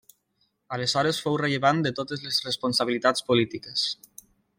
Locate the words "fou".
1.25-1.37